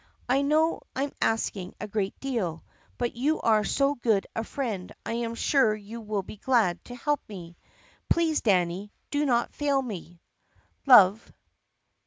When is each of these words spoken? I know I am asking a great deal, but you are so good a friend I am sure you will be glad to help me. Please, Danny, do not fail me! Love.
I 0.27 0.41
know 0.41 0.81
I 0.95 1.03
am 1.03 1.11
asking 1.21 1.75
a 1.79 1.87
great 1.87 2.19
deal, 2.19 2.63
but 2.97 3.13
you 3.15 3.39
are 3.41 3.63
so 3.63 3.93
good 3.93 4.25
a 4.35 4.43
friend 4.43 4.91
I 5.05 5.11
am 5.13 5.35
sure 5.35 5.75
you 5.75 6.01
will 6.01 6.23
be 6.23 6.37
glad 6.37 6.83
to 6.85 6.95
help 6.95 7.21
me. 7.29 7.55
Please, 8.09 8.41
Danny, 8.41 8.91
do 9.11 9.27
not 9.27 9.53
fail 9.53 9.79
me! 9.79 10.19
Love. 10.87 11.31